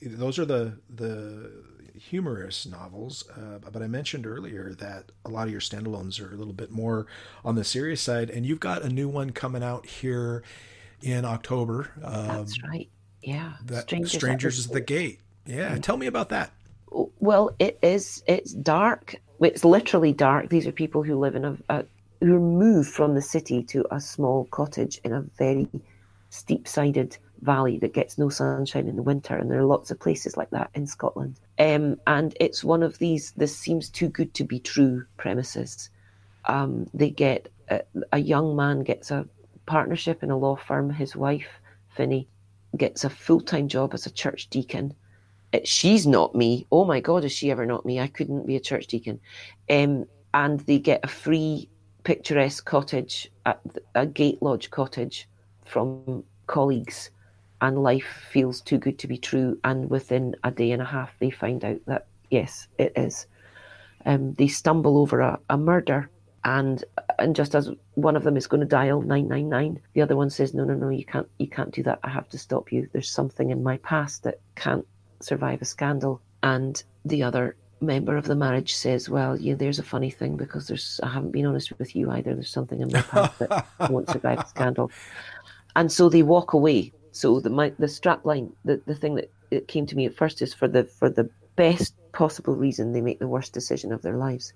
[0.00, 1.50] Those are the the
[1.94, 3.22] humorous novels.
[3.30, 6.70] Uh, but I mentioned earlier that a lot of your standalones are a little bit
[6.70, 7.06] more
[7.44, 10.42] on the serious side, and you've got a new one coming out here
[11.02, 11.90] in October.
[12.02, 12.88] Um, That's right.
[13.22, 13.54] Yeah.
[13.66, 15.20] that Strangers, Strangers, at at the Gate.
[15.46, 16.50] Yeah, tell me about that.
[17.20, 18.22] Well, it is.
[18.26, 19.16] It's dark.
[19.40, 20.48] It's literally dark.
[20.48, 21.84] These are people who live in a, a
[22.24, 25.68] who moved from the city to a small cottage in a very
[26.30, 30.36] steep-sided valley that gets no sunshine in the winter, and there are lots of places
[30.36, 31.38] like that in Scotland.
[31.58, 33.32] Um, and it's one of these.
[33.32, 35.90] This seems too good to be true premises.
[36.46, 37.82] Um, they get a,
[38.12, 39.26] a young man gets a
[39.66, 40.90] partnership in a law firm.
[40.90, 41.48] His wife,
[41.88, 42.28] Finny,
[42.76, 44.94] gets a full-time job as a church deacon
[45.54, 46.66] it- she's not me.
[46.72, 48.00] Oh my God, is she ever not me?
[48.00, 49.20] I couldn't be a church deacon.
[49.70, 51.68] Um, and they get a free
[52.04, 53.60] picturesque cottage, at
[53.94, 55.28] a gate lodge cottage
[55.64, 57.10] from colleagues,
[57.60, 59.58] and life feels too good to be true.
[59.64, 63.26] And within a day and a half, they find out that yes, it is.
[64.06, 66.10] Um, they stumble over a, a murder,
[66.44, 66.84] and
[67.18, 70.16] and just as one of them is going to dial nine nine nine, the other
[70.16, 72.00] one says, "No, no, no, you can't, you can't do that.
[72.02, 72.88] I have to stop you.
[72.92, 74.86] There's something in my past that can't
[75.20, 79.82] survive a scandal." And the other member of the marriage says, "Well, yeah, there's a
[79.82, 82.34] funny thing because there's I haven't been honest with you either.
[82.34, 84.90] There's something in my past that won't survive a scandal."
[85.76, 86.92] And so they walk away.
[87.12, 90.16] So the my, the strap line, the, the thing that it came to me at
[90.16, 94.02] first is for the for the best possible reason they make the worst decision of
[94.02, 94.52] their lives,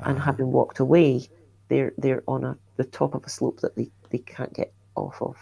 [0.00, 0.22] and ah.
[0.22, 1.28] having walked away,
[1.68, 5.20] they're they're on a the top of a slope that they, they can't get off
[5.20, 5.36] of.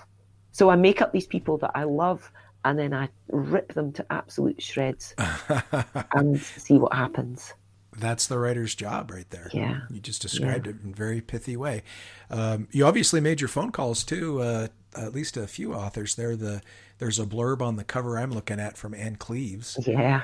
[0.52, 2.32] So I make up these people that I love,
[2.66, 5.14] and then I rip them to absolute shreds
[6.12, 7.55] and see what happens.
[7.96, 9.48] That's the writer's job right there.
[9.55, 9.83] Yeah.
[9.88, 11.83] You just described it in a very pithy way.
[12.29, 14.42] Um, you obviously made your phone calls too.
[14.42, 16.37] Uh, at least a few authors there.
[16.37, 16.62] The
[16.98, 19.78] there's a blurb on the cover I'm looking at from Ann Cleeves.
[19.87, 20.22] Yeah,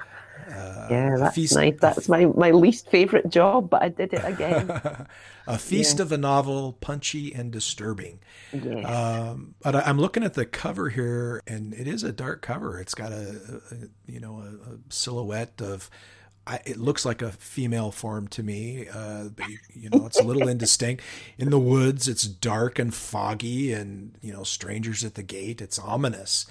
[0.50, 1.74] Uh, yeah, that's feast, nice.
[1.80, 4.70] That's my my least favorite job, but I did it again.
[5.46, 8.20] a feast of a novel, punchy and disturbing.
[8.52, 8.84] Yes.
[8.84, 12.78] Um, but I'm looking at the cover here, and it is a dark cover.
[12.80, 13.76] It's got a, a
[14.10, 15.90] you know a, a silhouette of.
[16.46, 20.18] I, it looks like a female form to me, uh, but you, you know it's
[20.18, 21.02] a little indistinct.
[21.38, 25.60] In the woods, it's dark and foggy, and you know strangers at the gate.
[25.60, 26.46] It's ominous.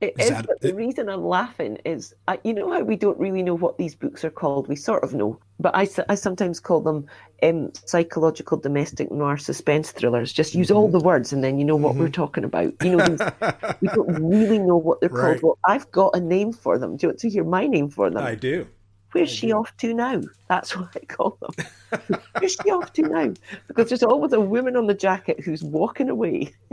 [0.00, 2.96] It Is is, that- but the reason I'm laughing is, I, you know how we
[2.96, 4.66] don't really know what these books are called?
[4.66, 7.06] We sort of know, but I, I sometimes call them
[7.42, 10.32] um, psychological domestic noir suspense thrillers.
[10.32, 10.76] Just use Mm-hmm.
[10.76, 12.72] all the words and then you know what we're talking about.
[12.82, 13.20] You know, these,
[13.80, 15.40] we don't really know what they're Right.
[15.40, 15.42] called.
[15.42, 16.96] Well, I've got a name for them.
[16.96, 18.22] Do you want to hear my name for them?
[18.24, 18.66] I do.
[19.14, 20.22] Where's she off to now?
[20.48, 22.20] That's what I call them.
[22.38, 23.32] Where's she off to now?
[23.68, 26.52] Because there's always a woman on the jacket who's walking away.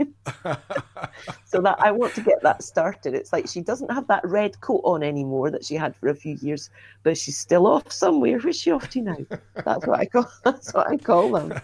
[1.44, 3.14] so that I want to get that started.
[3.14, 6.16] It's like she doesn't have that red coat on anymore that she had for a
[6.16, 6.68] few years,
[7.04, 8.40] but she's still off somewhere.
[8.40, 9.18] Where's she off to now?
[9.64, 10.28] That's what I call.
[10.44, 11.60] That's what I call them.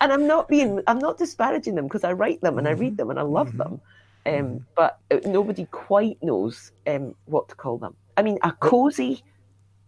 [0.00, 0.80] And I'm not being.
[0.86, 3.54] I'm not disparaging them because I write them and I read them and I love
[3.58, 3.82] them.
[4.24, 7.94] Um, but uh, nobody quite knows um, what to call them.
[8.16, 9.22] I mean, a cozy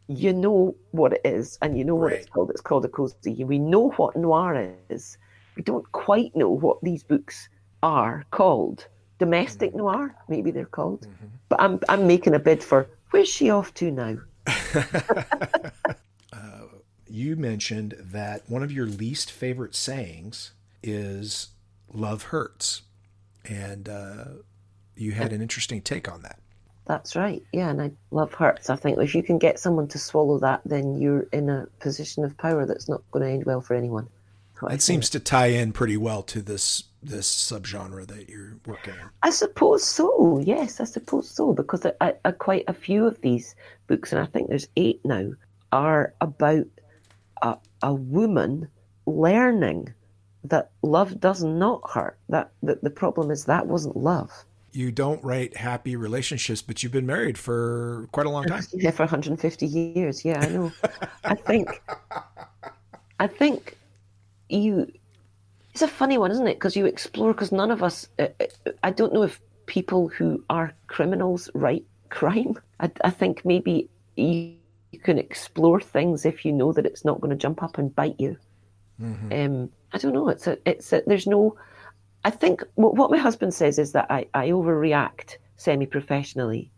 [0.09, 2.51] you know what it is and you know what it's called.
[2.51, 3.45] It's called a cozy.
[3.45, 5.19] We know what noir is.
[5.57, 7.49] We don't quite know what these books
[7.83, 8.87] are called.
[9.19, 9.79] Domestic Mm-hmm.
[9.79, 11.07] noir, maybe they're called.
[11.49, 14.17] But I'm I'm making a bid for where's she off to now?
[17.09, 20.53] you mentioned that one of your least favorite sayings
[20.83, 21.49] is
[21.93, 22.83] Love Hurts.
[23.45, 24.25] And uh,
[24.97, 26.39] you had an interesting take on that.
[26.87, 27.43] That's right.
[27.53, 28.69] Yeah, and I love hurts.
[28.69, 32.25] I think if you can get someone to swallow that, then you're in a position
[32.25, 34.09] of power that's not going to end well for anyone.
[34.71, 39.11] It seems to tie in pretty well to this this subgenre that you're working on.
[39.23, 40.41] I suppose so.
[40.41, 41.53] Yes, I suppose so.
[41.53, 43.55] Because I, I, I, quite a few of these
[43.89, 45.33] books, and I think there's eight now,
[45.71, 46.65] are about
[47.43, 48.69] a, a woman
[49.07, 49.93] learning
[50.45, 52.17] that love does not hurt.
[52.31, 54.33] That, that the problem is that wasn't love.
[54.75, 58.63] You don't write happy relationships, but you've been married for quite a long time.
[58.73, 60.25] Yeah, for 150 years.
[60.25, 60.73] Yeah, I know.
[61.25, 61.83] I think.
[63.21, 63.77] I think
[64.49, 64.93] you
[65.75, 66.55] it's a funny one, isn't it?
[66.55, 70.43] Because you explore, because none of us, uh, uh, I don't know if people who
[70.49, 72.57] are criminals write crime.
[72.79, 74.55] I, I think maybe you,
[74.93, 77.95] you, can explore things if you know that it's not going to jump up and
[77.95, 78.37] bite you.
[79.03, 79.33] Mm-hmm.
[79.33, 80.29] Um, I don't know.
[80.29, 81.57] It's a, it's a, there's no,
[82.25, 86.71] I think what, what my husband says is that I, I overreact semi professionally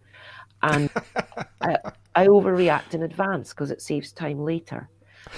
[0.62, 0.90] and
[1.61, 1.78] I,
[2.14, 4.88] I overreact in advance because it saves time later.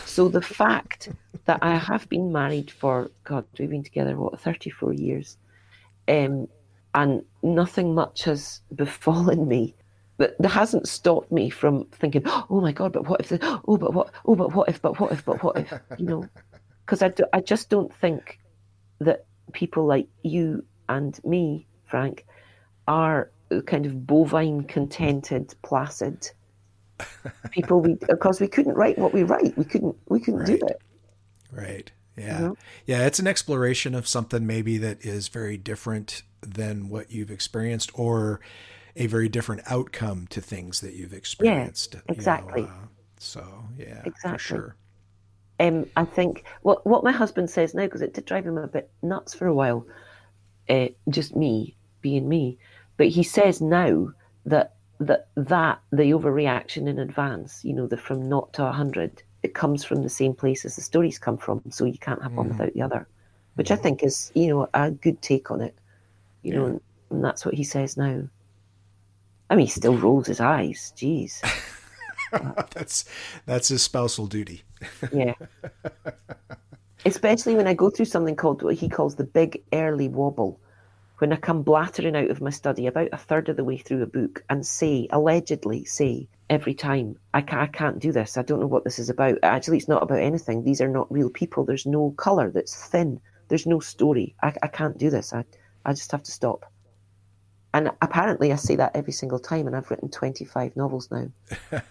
[0.05, 1.11] So the fact
[1.47, 5.39] that I have been married for God, we've been together what thirty four years,
[6.09, 6.49] um,
[6.95, 9.75] and nothing much has befallen me.
[10.19, 13.29] But that hasn't stopped me from thinking, oh my God, but what if?
[13.29, 14.11] The, oh, but what?
[14.27, 14.83] Oh, but what if?
[14.83, 15.25] But what if?
[15.25, 15.73] But what if?
[15.97, 16.29] You know,
[16.85, 18.39] because I, do, I just don't think
[18.99, 22.25] that people like you and me, Frank,
[22.87, 23.31] are
[23.67, 26.31] kind of bovine, contented, placid
[27.51, 29.57] people we because we couldn't write what we write.
[29.57, 30.61] We couldn't we couldn't right.
[30.61, 30.81] do it.
[31.53, 31.91] Right.
[32.17, 32.39] Yeah.
[32.41, 32.57] You know?
[32.87, 37.91] Yeah, it's an exploration of something maybe that is very different than what you've experienced
[37.95, 38.41] or
[38.97, 41.95] a very different outcome to things that you've experienced.
[41.95, 42.63] Yeah, exactly.
[42.63, 42.87] You know, uh,
[43.19, 44.39] so, yeah, exactly.
[44.39, 44.77] sure.
[45.61, 48.69] Um, I think what what my husband says now because it did drive him a
[48.69, 49.87] bit nuts for a while,
[50.69, 52.59] uh, just me being me,
[52.97, 54.13] but he says now
[54.47, 59.55] that that that the overreaction in advance, you know, the from not to hundred, it
[59.55, 61.63] comes from the same place as the stories come from.
[61.71, 62.37] So you can't have mm.
[62.37, 63.09] one without the other,
[63.55, 63.73] which mm.
[63.73, 65.77] I think is, you know, a good take on it.
[66.43, 66.59] You yeah.
[66.59, 66.81] know, and,
[67.11, 68.23] and that's what he says now.
[69.51, 70.93] I mean, he still rolls his eyes.
[70.97, 71.43] Jeez.
[72.71, 73.05] that's
[73.47, 74.63] that's his spousal duty.
[75.13, 75.35] yeah.
[77.05, 80.61] Especially when I go through something called what he calls the big early wobble,
[81.19, 84.03] when I come blattering out of my study about a third of the way through
[84.03, 88.37] a book and say, allegedly say, every time, I can't, I can't do this.
[88.37, 89.39] I don't know what this is about.
[89.43, 90.63] Actually, it's not about anything.
[90.63, 91.65] These are not real people.
[91.65, 93.21] There's no colour that's thin.
[93.49, 94.35] There's no story.
[94.43, 95.33] I, I can't do this.
[95.33, 95.45] I,
[95.85, 96.71] I just have to stop.
[97.75, 101.29] And apparently, I say that every single time, and I've written 25 novels now.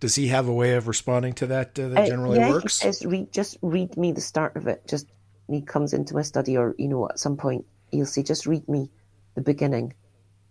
[0.00, 2.80] Does he have a way of responding to that uh, that uh, generally yeah, works?
[2.80, 4.86] He says, read, just read me the start of it.
[4.86, 5.06] Just
[5.48, 8.66] he comes into my study, or you know, at some point, he'll say, just read
[8.68, 8.90] me
[9.34, 9.94] the beginning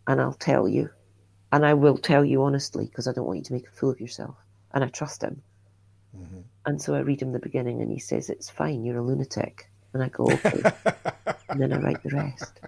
[0.08, 0.90] and I'll tell you.
[1.52, 3.92] And I will tell you honestly because I don't want you to make a fool
[3.92, 4.36] of yourself.
[4.74, 5.42] And I trust him.
[6.18, 6.42] Mm-hmm.
[6.66, 9.70] And so I read him the beginning and he says, It's fine, you're a lunatic.
[9.94, 10.62] And I go, Okay.
[11.50, 12.60] and then I write the rest.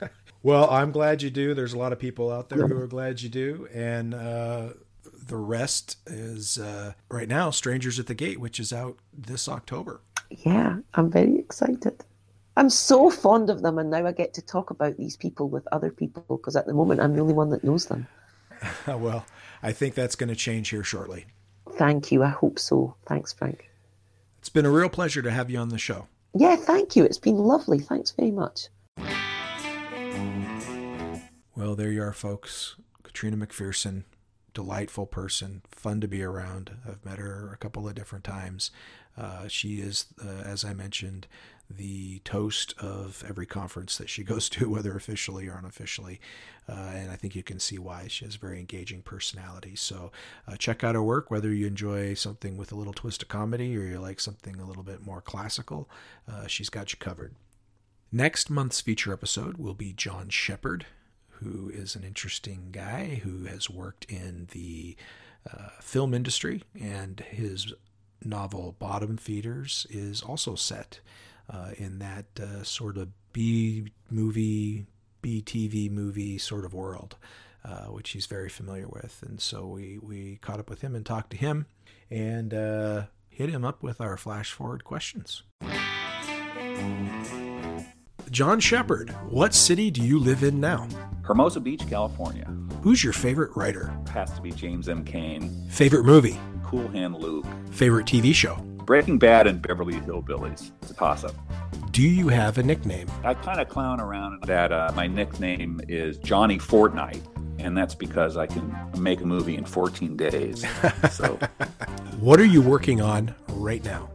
[0.44, 1.54] Well, I'm glad you do.
[1.54, 3.66] There's a lot of people out there who are glad you do.
[3.72, 4.74] And uh,
[5.26, 10.02] the rest is uh, right now Strangers at the Gate, which is out this October.
[10.30, 12.04] Yeah, I'm very excited.
[12.58, 15.66] I'm so fond of them, and now I get to talk about these people with
[15.72, 18.06] other people because at the moment I'm the only one that knows them.
[18.86, 19.24] well,
[19.62, 21.24] I think that's going to change here shortly.
[21.72, 22.22] Thank you.
[22.22, 22.96] I hope so.
[23.06, 23.70] Thanks, Frank.
[24.40, 26.06] It's been a real pleasure to have you on the show.
[26.34, 27.04] Yeah, thank you.
[27.04, 27.78] It's been lovely.
[27.78, 28.68] Thanks very much.
[31.56, 32.74] Well, there you are, folks.
[33.04, 34.02] Catriona McPherson,
[34.54, 36.78] delightful person, fun to be around.
[36.84, 38.72] I've met her a couple of different times.
[39.16, 41.28] Uh, she is, uh, as I mentioned,
[41.70, 46.20] the toast of every conference that she goes to, whether officially or unofficially.
[46.68, 49.76] Uh, and I think you can see why she has a very engaging personality.
[49.76, 50.10] So
[50.48, 53.76] uh, check out her work, whether you enjoy something with a little twist of comedy
[53.76, 55.88] or you like something a little bit more classical.
[56.28, 57.36] Uh, she's got you covered.
[58.10, 60.86] Next month's feature episode will be John Shepard,
[61.40, 64.96] who is an interesting guy who has worked in the
[65.50, 67.72] uh, film industry, and his
[68.24, 71.00] novel Bottom Feeders is also set
[71.50, 74.86] uh, in that uh, sort of B movie,
[75.20, 77.16] B TV movie sort of world,
[77.64, 79.22] uh, which he's very familiar with.
[79.26, 81.66] And so we, we caught up with him and talked to him
[82.10, 85.42] and uh, hit him up with our flash forward questions.
[88.34, 90.88] John Shepard, what city do you live in now?
[91.22, 92.44] Hermosa Beach, California.
[92.82, 93.96] Who's your favorite writer?
[94.12, 95.04] Has to be James M.
[95.04, 95.68] Cain.
[95.70, 96.36] Favorite movie?
[96.64, 97.46] Cool Hand Luke.
[97.70, 98.56] Favorite TV show?
[98.86, 100.72] Breaking Bad and Beverly Hillbillies.
[100.82, 101.36] It's a toss up.
[101.92, 103.06] Do you have a nickname?
[103.22, 107.22] I kind of clown around that uh, my nickname is Johnny Fortnight,
[107.60, 110.66] and that's because I can make a movie in 14 days.
[111.12, 111.38] So
[112.18, 114.10] What are you working on right now?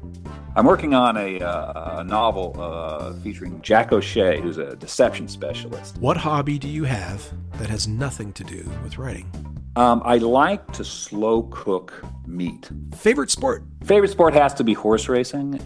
[0.60, 5.98] I'm working on a, uh, a novel uh, featuring Jack O'Shea, who's a deception specialist.
[6.00, 7.26] What hobby do you have
[7.60, 9.32] that has nothing to do with writing?
[9.78, 12.70] Um, I like to slow cook meat.
[12.94, 13.64] Favorite sport?
[13.86, 15.62] Favorite sport has to be horse racing.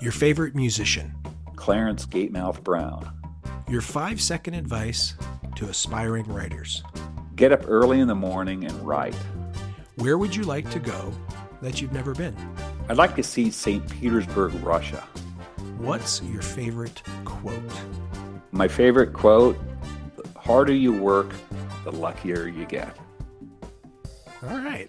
[0.00, 1.14] Your favorite musician?
[1.54, 3.06] Clarence Gatemouth Brown.
[3.68, 5.12] Your five second advice
[5.56, 6.82] to aspiring writers?
[7.36, 9.14] Get up early in the morning and write.
[9.96, 11.12] Where would you like to go
[11.60, 12.34] that you've never been?
[12.88, 13.86] I'd like to see St.
[13.90, 15.06] Petersburg, Russia.
[15.76, 17.62] What's your favorite quote?
[18.50, 19.58] My favorite quote
[20.16, 21.30] the harder you work,
[21.84, 22.96] the luckier you get.
[24.42, 24.88] All right.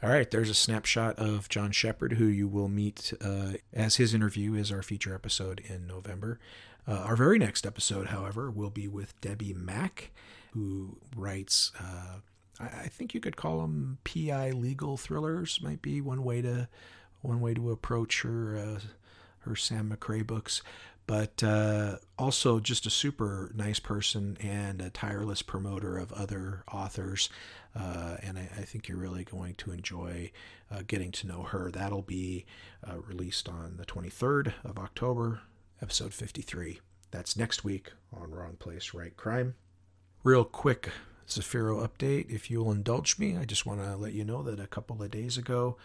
[0.00, 4.14] All right, there's a snapshot of John Shepard, who you will meet uh, as his
[4.14, 6.38] interview is our feature episode in November.
[6.86, 10.12] Uh, our very next episode, however, will be with Debbi Mack,
[10.52, 12.20] who writes, uh,
[12.60, 15.60] I, think you could call them PI legal thrillers.
[15.62, 16.68] Might be one way to
[17.20, 18.80] one way to approach her uh,
[19.40, 20.62] her Sam McRae books
[21.08, 27.30] but uh, also just a super nice person and a tireless promoter of other authors.
[27.74, 30.30] Uh, and I, I, think you're really going to enjoy
[30.70, 31.70] uh, getting to know her.
[31.70, 32.44] That'll be
[32.86, 35.40] uh, released on the 23rd of October,
[35.80, 36.80] episode 53.
[37.10, 39.54] That's next week on Wrong Place, Write Crime.
[40.22, 40.90] Real quick
[41.28, 42.30] Zafiro update.
[42.30, 45.10] If you'll indulge me, I just want to let you know that a couple of
[45.10, 45.76] days ago,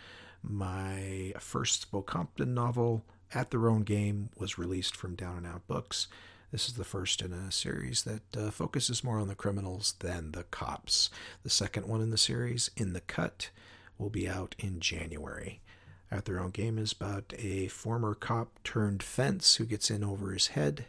[0.42, 6.08] my first Spokompton novel, at Their Own Game was released from Down and Out Books.
[6.52, 10.32] This is the first in a series that uh, focuses more on the criminals than
[10.32, 11.10] the cops.
[11.42, 13.50] The second one in the series, In the Cut,
[13.98, 15.62] will be out in January.
[16.12, 20.32] At Their Own Game is about a former cop turned fence who gets in over
[20.32, 20.86] his head,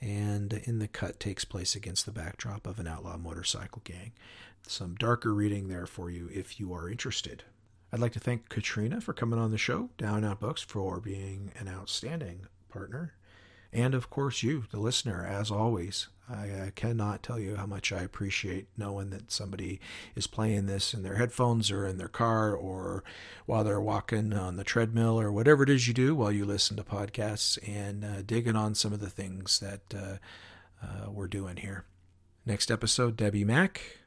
[0.00, 4.12] and In the Cut takes place against the backdrop of an outlaw motorcycle gang.
[4.66, 7.44] Some darker reading there for you if you are interested.
[7.92, 11.52] I'd like to thank Catriona for coming on the show, Down Out Books for being
[11.58, 13.14] an outstanding partner,
[13.72, 16.08] and of course you, the listener, as always.
[16.28, 19.80] I, I, cannot tell you how much I appreciate knowing that somebody
[20.14, 23.02] is playing this in their headphones or in their car or
[23.46, 26.76] while they're walking on the treadmill or whatever it is you do while you listen
[26.76, 30.16] to podcasts and uh, digging on some of the things that uh,
[30.84, 31.84] uh, we're doing here.
[32.46, 33.98] Next episode, Debbi Mack.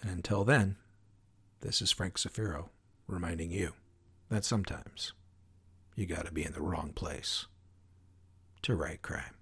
[0.00, 0.76] And until then,
[1.60, 2.70] this is Frank Zafiro
[3.06, 3.72] reminding you
[4.30, 5.12] that sometimes
[5.94, 7.46] you gotta be in the wrong place
[8.66, 9.35] to write crime.